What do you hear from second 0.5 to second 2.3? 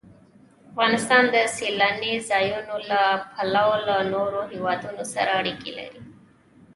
افغانستان د سیلانی